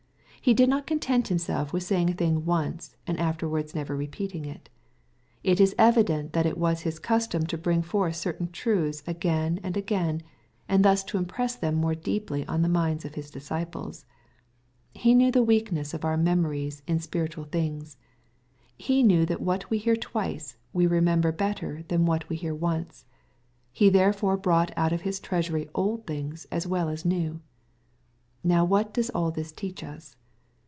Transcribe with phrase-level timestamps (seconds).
[0.43, 4.69] He did not content Himself with saying a thing once, and afterwards never repeating it.
[5.43, 9.77] It is evident that it was His custom to bring forward certain truths again and
[9.77, 10.23] again,
[10.67, 14.05] and thus to impress them more deeply on the minds of His disci ples.
[14.95, 17.97] He knew the weakness of our memories in spiritual things.
[18.79, 23.05] He knew that what we hear twice, we remember better than what we hear once.
[23.71, 27.41] He therefore brought out of His treasury old things as well as new.
[28.43, 30.15] Now what does all this teach us